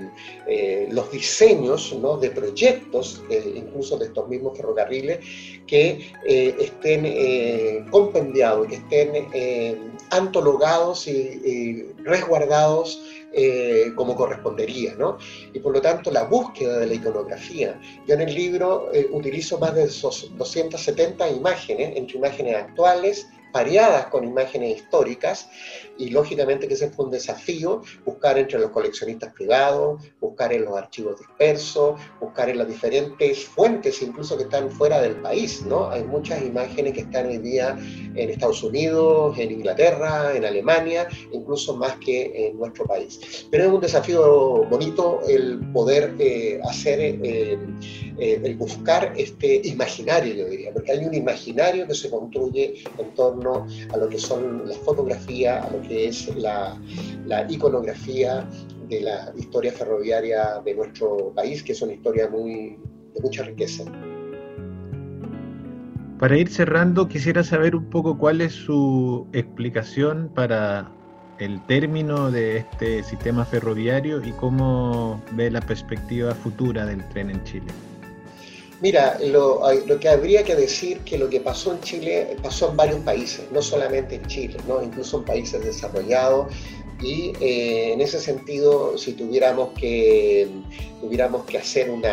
eh, 0.48 0.88
los 0.92 1.12
diseños 1.12 1.94
¿no? 2.02 2.18
de 2.18 2.32
proyectos, 2.32 3.24
incluso 3.56 3.98
de 3.98 4.06
estos 4.06 4.28
mismos 4.28 4.58
ferrocarriles, 4.58 5.20
que 5.68 6.12
estén 6.26 7.86
compendiados, 7.92 8.68
que 8.68 8.76
estén 8.76 9.88
antologados 10.10 11.08
y 11.08 11.84
resguardados 12.04 13.00
eh, 13.36 13.92
como 13.96 14.16
correspondería, 14.16 14.94
¿no? 14.96 15.18
Y 15.54 15.60
por 15.60 15.74
lo 15.74 15.82
tanto 15.82 16.12
la 16.12 16.24
búsqueda 16.24 16.78
de 16.80 16.88
la 16.88 16.94
iconografía. 16.94 17.80
Yo 18.08 18.14
en 18.14 18.22
el 18.22 18.34
libro 18.34 18.90
eh, 18.94 19.08
utilizo 19.12 19.58
más 19.58 19.74
de 19.74 19.88
270 19.88 21.30
imágenes, 21.30 21.98
entre 21.98 22.18
imágenes 22.18 22.56
actuales, 22.56 23.28
variadas 23.54 24.08
con 24.08 24.26
imágenes 24.26 24.78
históricas 24.78 25.50
y 25.98 26.10
lógicamente 26.10 26.68
que 26.68 26.74
ese 26.74 26.90
fue 26.90 27.06
un 27.06 27.12
desafío, 27.12 27.82
buscar 28.04 28.38
entre 28.38 28.60
los 28.60 28.72
coleccionistas 28.72 29.32
privados, 29.32 30.04
buscar 30.20 30.52
en 30.52 30.66
los 30.66 30.76
archivos 30.76 31.20
dispersos, 31.20 32.00
buscar 32.20 32.50
en 32.50 32.58
las 32.58 32.68
diferentes 32.68 33.46
fuentes 33.46 34.02
incluso 34.02 34.36
que 34.36 34.44
están 34.44 34.72
fuera 34.72 35.00
del 35.02 35.16
país, 35.18 35.64
¿no? 35.66 35.90
Hay 35.90 36.04
muchas 36.04 36.42
imágenes 36.42 36.94
que 36.94 37.02
están 37.02 37.28
hoy 37.28 37.38
día 37.38 37.78
en 38.16 38.30
Estados 38.30 38.64
Unidos, 38.64 39.38
en 39.38 39.52
Inglaterra, 39.52 40.36
en 40.36 40.46
Alemania, 40.46 41.08
incluso 41.32 41.76
más 41.78 41.96
que 41.98 42.48
en 42.48 42.58
nuestro 42.58 42.86
país. 42.86 43.48
Pero 43.52 43.66
es 43.66 43.72
un 43.72 43.82
desafío 43.82 44.64
bonito 44.66 45.22
el 45.28 45.60
poder 45.72 46.16
eh, 46.20 46.60
hacer, 46.68 47.00
eh, 47.00 47.60
eh, 48.18 48.42
el 48.44 48.56
buscar 48.56 49.14
este 49.16 49.62
imaginario, 49.66 50.34
yo 50.34 50.46
diría, 50.46 50.74
porque 50.74 50.92
hay 50.92 51.06
un 51.06 51.14
imaginario 51.14 51.88
que 51.88 51.94
se 51.94 52.10
construye 52.10 52.84
en 52.98 53.14
torno 53.14 53.43
a 53.46 53.98
lo 53.98 54.10
que 54.10 54.18
son 54.18 54.68
las 54.68 54.78
fotografías, 54.80 55.66
a 55.66 55.72
lo 55.72 55.82
que 55.82 56.08
es 56.08 56.36
la, 56.36 56.78
iconografía 57.50 58.48
de 58.90 59.02
la 59.02 59.34
historia 59.38 59.72
ferroviaria 59.72 60.62
de 60.64 60.76
nuestro 60.76 61.34
país, 61.36 61.64
que 61.64 61.72
es 61.72 61.82
una 61.82 61.94
historia 61.94 62.30
muy, 62.30 62.78
de 63.14 63.22
mucha 63.22 63.44
riqueza. 63.44 63.84
Para 66.20 66.38
ir 66.38 66.50
cerrando, 66.50 67.08
quisiera 67.08 67.44
saber 67.44 67.76
un 67.76 67.90
poco 67.90 68.18
cuál 68.18 68.42
es 68.42 68.54
su 68.54 69.28
explicación 69.34 70.30
para 70.34 70.92
el 71.40 71.66
término 71.66 72.32
de 72.32 72.58
este 72.58 73.04
sistema 73.04 73.44
ferroviario 73.44 74.24
y 74.24 74.32
cómo 74.34 75.22
ve 75.32 75.52
la 75.52 75.62
perspectiva 75.62 76.34
futura 76.34 76.86
del 76.86 77.08
tren 77.10 77.30
en 77.30 77.44
Chile. 77.44 77.68
Mira, 78.84 79.18
lo, 79.22 79.62
que 79.98 80.10
habría 80.10 80.44
que 80.44 80.58
decir 80.58 81.00
que 81.06 81.18
lo 81.18 81.30
que 81.30 81.40
pasó 81.40 81.72
en 81.72 81.80
Chile 81.80 82.36
pasó 82.44 82.70
en 82.70 82.76
varios 82.76 83.00
países, 83.00 83.46
no 83.50 83.62
solamente 83.62 84.16
en 84.16 84.28
Chile, 84.28 84.58
¿no? 84.68 84.84
incluso 84.84 85.20
en 85.20 85.24
países 85.24 85.64
desarrollados, 85.64 86.48
Y 87.02 87.32
eh, 87.40 87.94
en 87.94 88.02
ese 88.02 88.20
sentido, 88.20 88.98
si 88.98 89.14
tuviéramos 89.14 89.70
que, 89.80 90.50
tuviéramos 91.00 91.46
que 91.46 91.60
hacer 91.60 91.90
un, 91.90 92.04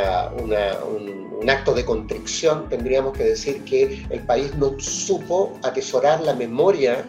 acto 1.50 1.74
de 1.74 1.84
contrición, 1.84 2.68
tendríamos 2.68 3.16
que 3.18 3.24
decir 3.24 3.64
que 3.64 4.04
el 4.10 4.20
país 4.20 4.54
no 4.54 4.78
supo 4.78 5.58
atesorar 5.62 6.20
la 6.20 6.34
memoria 6.34 7.04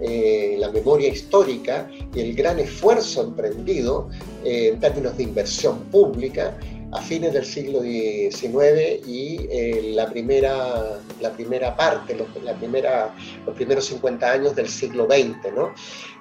eh, 0.00 0.56
la 0.58 0.70
memoria 0.72 1.08
histórica 1.08 1.88
y 2.14 2.20
el 2.20 2.34
gran 2.34 2.58
esfuerzo 2.58 3.22
emprendido 3.22 4.10
eh, 4.44 4.70
en 4.72 4.80
términos 4.80 5.16
de 5.16 5.22
inversión 5.22 5.78
pública 5.84 6.58
a 6.94 7.00
fines 7.00 7.32
del 7.32 7.44
siglo 7.44 7.82
XIX 7.82 9.06
y 9.06 9.48
eh, 9.50 9.92
la, 9.94 10.08
primera, 10.08 11.00
la 11.20 11.32
primera 11.32 11.76
parte, 11.76 12.14
los, 12.14 12.28
la 12.42 12.54
primera, 12.54 13.12
los 13.44 13.54
primeros 13.56 13.86
50 13.86 14.30
años 14.30 14.54
del 14.54 14.68
siglo 14.68 15.06
XX, 15.06 15.52
¿no? 15.54 15.74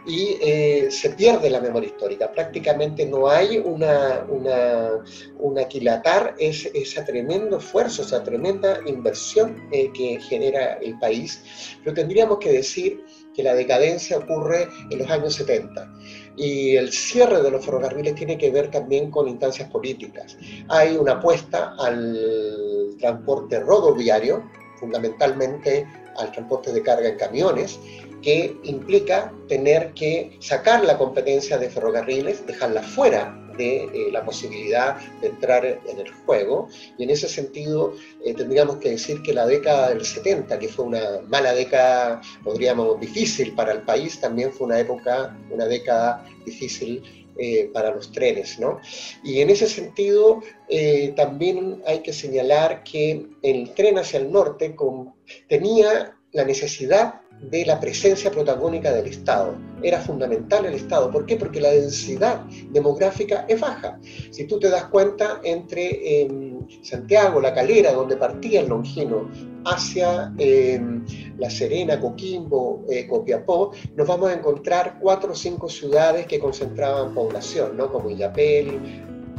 Y 0.05 0.37
eh, 0.41 0.87
se 0.89 1.11
pierde 1.11 1.49
la 1.49 1.61
memoria 1.61 1.87
histórica, 1.87 2.29
prácticamente 2.31 3.05
no 3.05 3.29
hay 3.29 3.57
una, 3.59 4.25
una, 4.27 5.03
un 5.39 5.59
aquilatar. 5.59 6.35
Ese, 6.39 6.71
ese, 6.73 7.03
tremendo 7.03 7.57
esfuerzo, 7.57 8.01
esa 8.01 8.23
tremenda 8.23 8.79
inversión 8.85 9.55
eh, 9.71 9.91
que 9.93 10.19
genera 10.19 10.73
el 10.81 10.97
país, 10.99 11.77
pero 11.83 11.93
tendríamos 11.95 12.39
que 12.39 12.51
decir 12.51 13.05
que 13.33 13.43
la 13.43 13.53
decadencia 13.53 14.17
ocurre 14.17 14.67
en 14.89 14.99
los 14.99 15.09
años 15.09 15.35
70 15.35 15.93
y 16.35 16.75
el 16.75 16.91
cierre 16.91 17.41
de 17.41 17.51
los 17.51 17.65
ferrocarriles 17.65 18.15
tiene 18.15 18.37
que 18.37 18.51
ver 18.51 18.71
también 18.71 19.11
con 19.11 19.27
instancias 19.27 19.69
políticas. 19.69 20.37
Hay 20.69 20.95
una 20.95 21.13
apuesta 21.13 21.75
al 21.79 22.95
transporte 22.99 23.59
rodoviario, 23.59 24.43
fundamentalmente 24.79 25.85
al 26.17 26.31
transporte 26.31 26.71
de 26.71 26.81
carga 26.81 27.09
en 27.09 27.17
camiones, 27.17 27.79
que 28.21 28.57
implica 28.63 29.33
tener 29.47 29.93
que 29.93 30.37
sacar 30.39 30.83
la 30.83 30.97
competencia 30.97 31.57
de 31.57 31.69
ferrocarriles, 31.69 32.45
dejarla 32.47 32.81
fuera 32.81 33.42
de 33.57 33.83
eh, 33.83 34.11
la 34.11 34.23
posibilidad 34.25 34.97
de 35.21 35.27
entrar 35.27 35.65
en 35.65 35.99
el 35.99 36.11
juego. 36.25 36.67
Y 36.97 37.03
en 37.03 37.09
ese 37.09 37.27
sentido, 37.27 37.93
eh, 38.23 38.33
tendríamos 38.33 38.77
que 38.77 38.91
decir 38.91 39.21
que 39.21 39.33
la 39.33 39.45
década 39.45 39.89
del 39.89 40.05
70, 40.05 40.59
que 40.59 40.67
fue 40.67 40.85
una 40.85 41.21
mala 41.27 41.53
década, 41.53 42.21
podríamos, 42.43 42.99
difícil 42.99 43.53
para 43.53 43.73
el 43.73 43.81
país, 43.81 44.19
también 44.19 44.51
fue 44.51 44.67
una 44.67 44.79
época, 44.79 45.37
una 45.49 45.65
década 45.65 46.25
difícil 46.45 47.03
eh, 47.37 47.69
para 47.73 47.93
los 47.93 48.11
trenes. 48.11 48.59
¿no? 48.59 48.79
Y 49.23 49.41
en 49.41 49.49
ese 49.49 49.67
sentido, 49.67 50.41
también 51.15 51.83
hay 51.85 51.99
que 51.99 52.13
señalar 52.13 52.83
que 52.83 53.27
el 53.43 53.73
tren 53.75 53.99
hacia 53.99 54.19
el 54.19 54.31
norte 54.31 54.75
con, 54.75 55.13
tenía 55.47 56.15
la 56.31 56.43
necesidad 56.43 57.21
de 57.49 57.65
la 57.65 57.79
presencia 57.79 58.31
protagónica 58.31 58.91
del 58.91 59.07
Estado. 59.07 59.55
Era 59.81 59.99
fundamental 59.99 60.65
el 60.65 60.75
Estado. 60.75 61.11
¿Por 61.11 61.25
qué? 61.25 61.35
Porque 61.35 61.59
la 61.59 61.71
densidad 61.71 62.45
demográfica 62.71 63.45
es 63.47 63.59
baja. 63.59 63.99
Si 64.31 64.45
tú 64.45 64.59
te 64.59 64.69
das 64.69 64.85
cuenta, 64.85 65.41
entre 65.43 66.21
em, 66.21 66.65
Santiago, 66.81 67.41
La 67.41 67.53
Calera, 67.53 67.91
donde 67.91 68.15
partía 68.15 68.61
el 68.61 68.69
Longino, 68.69 69.29
hacia 69.65 70.33
em, 70.37 71.05
La 71.37 71.49
Serena, 71.49 71.99
Coquimbo, 71.99 72.85
eh, 72.89 73.07
Copiapó, 73.07 73.71
nos 73.95 74.07
vamos 74.07 74.29
a 74.29 74.33
encontrar 74.33 74.97
cuatro 74.99 75.33
o 75.33 75.35
cinco 75.35 75.69
ciudades 75.69 76.25
que 76.27 76.39
concentraban 76.39 77.13
población, 77.13 77.75
¿no? 77.77 77.91
como 77.91 78.09
Illapel, 78.09 78.79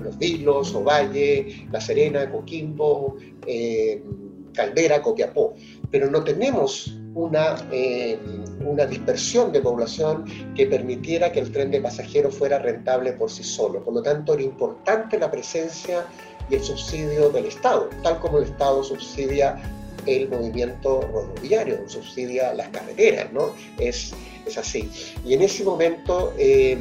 Los 0.02 0.18
Vilos, 0.18 0.74
Ovalle, 0.74 1.66
La 1.70 1.80
Serena, 1.80 2.30
Coquimbo, 2.30 3.16
em, 3.46 4.02
Caldera, 4.52 5.02
Copiapó. 5.02 5.54
Pero 5.90 6.10
no 6.10 6.22
tenemos 6.22 6.98
una, 7.14 7.56
eh, 7.70 8.18
una 8.64 8.86
dispersión 8.86 9.52
de 9.52 9.60
población 9.60 10.24
que 10.54 10.66
permitiera 10.66 11.30
que 11.32 11.40
el 11.40 11.52
tren 11.52 11.70
de 11.70 11.80
pasajeros 11.80 12.36
fuera 12.36 12.58
rentable 12.58 13.12
por 13.12 13.30
sí 13.30 13.44
solo. 13.44 13.82
Por 13.84 13.94
lo 13.94 14.02
tanto, 14.02 14.34
era 14.34 14.42
importante 14.42 15.18
la 15.18 15.30
presencia 15.30 16.04
y 16.50 16.56
el 16.56 16.62
subsidio 16.62 17.30
del 17.30 17.46
Estado, 17.46 17.88
tal 18.02 18.18
como 18.18 18.38
el 18.38 18.44
Estado 18.44 18.82
subsidia 18.82 19.62
el 20.06 20.28
movimiento 20.28 21.00
rodoviario, 21.00 21.88
subsidia 21.88 22.52
las 22.52 22.68
carreteras, 22.68 23.32
¿no? 23.32 23.54
Es, 23.78 24.12
es 24.46 24.58
así. 24.58 24.90
Y 25.24 25.32
en 25.34 25.42
ese 25.42 25.64
momento 25.64 26.34
eh, 26.36 26.76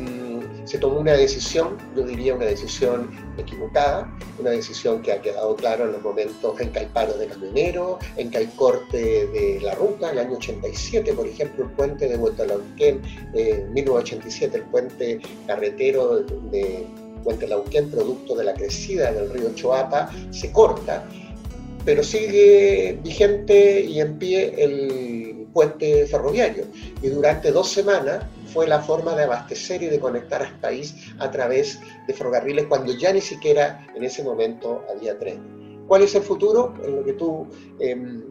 se 0.66 0.78
tomó 0.78 1.00
una 1.00 1.14
decisión, 1.14 1.78
yo 1.96 2.04
diría 2.04 2.36
una 2.36 2.46
decisión 2.46 3.10
equivocada, 3.38 4.10
una 4.40 4.52
decisión 4.52 5.02
que 5.02 5.12
ha 5.12 5.22
quedado 5.22 5.56
claro 5.56 5.86
en 5.86 5.94
los 5.94 6.02
momentos 6.02 6.60
en 6.60 6.72
que 6.72 6.80
hay 6.80 6.86
paro 6.88 7.14
de 7.18 7.28
camioneros, 7.28 7.98
en 8.18 8.30
que 8.30 8.38
hay 8.40 8.48
corte 8.56 9.28
de 9.28 9.60
la 9.62 9.76
ruta, 9.76 10.12
el 10.12 10.20
año 10.20 10.38
87, 10.38 11.14
por 11.14 11.28
ejemplo, 11.28 11.66
el 11.66 11.72
puente 11.72 12.08
de 12.08 12.18
Vuelta 12.18 12.44
a 12.44 12.48
Lauquén, 12.48 13.02
en 13.34 13.74
1987, 13.74 14.58
el 14.58 14.64
puente 14.64 15.20
carretero 15.48 16.20
de 16.20 16.86
Puente 17.24 17.48
Lauquén, 17.48 17.90
producto 17.90 18.36
de 18.36 18.44
la 18.44 18.54
crecida 18.54 19.12
del 19.12 19.30
río 19.30 19.54
Choapa, 19.56 20.10
se 20.32 20.52
corta, 20.52 21.06
pero 21.86 22.04
sigue 22.04 23.00
vigente 23.04 23.82
y 23.82 24.00
en 24.00 24.18
pie 24.18 24.54
el 24.58 25.48
puente 25.54 26.06
ferroviario. 26.08 26.66
Y 27.02 27.08
durante 27.08 27.52
dos 27.52 27.70
semanas 27.70 28.24
fue 28.54 28.68
la 28.68 28.80
forma 28.80 29.16
de 29.16 29.24
abastecer 29.24 29.82
y 29.82 29.88
de 29.88 30.00
conectar 30.00 30.44
al 30.44 30.60
país 30.60 30.94
a 31.20 31.32
través 31.32 31.80
de 32.08 32.14
ferrocarriles 32.14 32.68
cuando 32.68 32.94
ya 32.94 33.12
ni 33.12 33.22
siquiera 33.22 33.86
en 33.96 34.04
ese 34.04 34.24
momento 34.24 34.84
había 34.90 35.18
tren. 35.18 35.86
¿Cuál 35.88 36.04
es 36.04 36.16
el 36.16 36.22
futuro? 36.24 36.74
En 36.84 36.96
lo 36.98 37.04
que 37.04 37.14
tú, 37.14 37.48
em, 37.80 38.24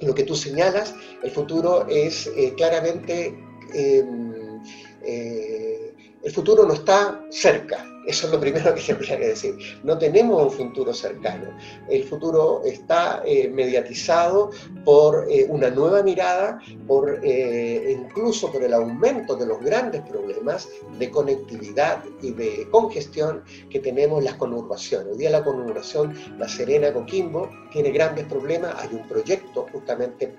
lo 0.00 0.14
que 0.14 0.24
tú 0.24 0.34
señalas, 0.34 0.94
el 1.22 1.30
futuro 1.30 1.86
es 1.88 2.26
eh, 2.36 2.54
claramente, 2.56 3.34
em, 3.74 4.60
eh, 5.02 5.94
el 6.22 6.32
futuro 6.32 6.64
no 6.66 6.74
está 6.74 7.24
cerca, 7.30 7.84
eso 8.06 8.26
es 8.26 8.32
lo 8.32 8.40
primero 8.40 8.74
que 8.74 8.82
tendría 8.86 9.18
que 9.18 9.28
decir. 9.28 9.54
No 9.82 9.98
tenemos 9.98 10.42
un 10.42 10.50
futuro 10.50 10.92
cercano. 10.92 11.48
El 11.88 12.04
futuro 12.04 12.62
está 12.64 13.22
eh, 13.24 13.48
mediatizado 13.48 14.50
por 14.84 15.26
eh, 15.30 15.46
una 15.48 15.70
nueva 15.70 16.02
mirada, 16.02 16.60
por, 16.86 17.20
eh, 17.22 17.98
incluso 17.98 18.50
por 18.50 18.62
el 18.62 18.74
aumento 18.74 19.36
de 19.36 19.46
los 19.46 19.60
grandes 19.60 20.02
problemas 20.02 20.68
de 20.98 21.10
conectividad 21.10 22.02
y 22.20 22.32
de 22.32 22.68
congestión 22.70 23.44
que 23.70 23.80
tenemos 23.80 24.18
en 24.18 24.24
las 24.26 24.34
conurbaciones. 24.34 25.12
Hoy 25.12 25.18
día 25.18 25.30
la 25.30 25.44
conurbación 25.44 26.14
La 26.38 26.48
Serena-Coquimbo 26.48 27.48
tiene 27.72 27.90
grandes 27.90 28.26
problemas. 28.26 28.74
Hay 28.78 28.94
un 28.94 29.06
proyecto 29.06 29.66
justamente 29.72 30.34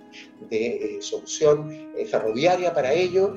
de 0.49 0.97
solución 1.01 1.69
ferroviaria 2.09 2.73
para 2.73 2.93
ello 2.93 3.35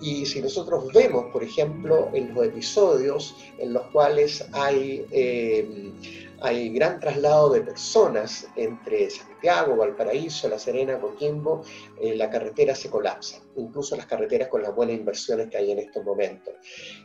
y 0.00 0.24
si 0.26 0.40
nosotros 0.40 0.92
vemos, 0.92 1.26
por 1.32 1.42
ejemplo, 1.42 2.10
en 2.12 2.34
los 2.34 2.46
episodios 2.46 3.36
en 3.58 3.72
los 3.72 3.82
cuales 3.88 4.44
hay, 4.52 5.04
eh, 5.10 5.92
hay 6.40 6.70
gran 6.70 7.00
traslado 7.00 7.50
de 7.50 7.60
personas 7.60 8.46
entre 8.56 9.10
Santiago, 9.10 9.76
Valparaíso, 9.76 10.48
La 10.48 10.58
Serena, 10.58 10.98
Coquimbo, 10.98 11.62
eh, 12.00 12.16
la 12.16 12.30
carretera 12.30 12.74
se 12.74 12.88
colapsa, 12.88 13.40
incluso 13.56 13.96
las 13.96 14.06
carreteras 14.06 14.48
con 14.48 14.62
las 14.62 14.74
buenas 14.74 14.96
inversiones 14.96 15.48
que 15.48 15.58
hay 15.58 15.70
en 15.72 15.78
estos 15.80 16.04
momentos. 16.04 16.54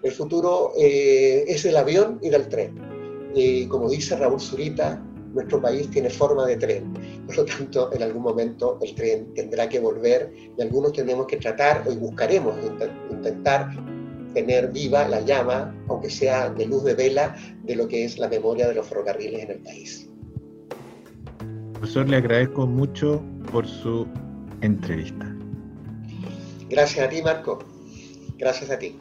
El 0.02 0.12
futuro 0.12 0.72
eh, 0.78 1.44
es 1.48 1.64
del 1.64 1.78
avión 1.78 2.20
y 2.22 2.30
del 2.30 2.48
tren. 2.48 3.32
Y 3.34 3.68
como 3.68 3.90
dice 3.90 4.16
Raúl 4.16 4.40
Zurita, 4.40 5.02
nuestro 5.36 5.62
país 5.62 5.90
tiene 5.92 6.10
forma 6.10 6.48
de 6.48 6.56
tren. 6.58 6.94
Por 7.28 7.38
lo 7.38 7.46
tanto, 7.46 7.94
en 7.94 8.02
algún 8.02 8.24
momento 8.24 8.80
el 8.82 8.96
tren 8.96 9.34
tendrá 9.36 9.70
que 9.70 9.80
volver 9.80 10.34
y 10.58 10.62
algunos 10.62 10.94
tenemos 10.94 11.28
que 11.28 11.38
tratar, 11.38 11.84
hoy 11.86 11.98
buscaremos 11.98 12.56
intentar 13.12 13.70
tener 14.34 14.72
viva 14.72 15.08
la 15.08 15.22
llama, 15.22 15.76
aunque 15.88 16.10
sea 16.10 16.50
de 16.50 16.66
luz 16.66 16.84
de 16.84 16.94
vela, 16.94 17.36
de 17.64 17.76
lo 17.76 17.88
que 17.88 18.06
es 18.06 18.18
la 18.18 18.28
memoria 18.28 18.68
de 18.68 18.76
los 18.76 18.88
ferrocarriles 18.88 19.44
en 19.44 19.52
el 19.52 19.60
país. 19.60 20.10
Profesor, 21.74 22.10
le 22.10 22.18
agradezco 22.18 22.66
mucho 22.66 23.22
por 23.52 23.68
su 23.68 24.08
entrevista. 24.62 25.36
Gracias 26.70 27.06
a 27.06 27.10
ti, 27.10 27.22
Marco. 27.22 27.60
Gracias 28.38 28.72
a 28.72 28.80
ti. 28.80 28.98